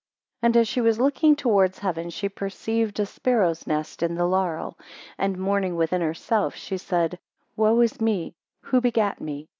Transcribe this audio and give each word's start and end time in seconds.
AND 0.41 0.57
as 0.57 0.67
she 0.67 0.81
was 0.81 0.99
looking 0.99 1.35
towards 1.35 1.77
heaven 1.77 2.09
she 2.09 2.27
perceive 2.27 2.91
a 2.97 3.05
sparrow's 3.05 3.67
nest 3.67 4.01
in 4.01 4.15
the 4.15 4.25
laurel, 4.25 4.71
2 4.79 4.83
And 5.19 5.37
mourning 5.37 5.75
within 5.75 6.01
herself, 6.01 6.55
she 6.55 6.79
said, 6.79 7.19
Wo 7.55 7.79
is 7.81 8.01
me, 8.01 8.33
who 8.61 8.81
begat 8.81 9.21
me? 9.21 9.47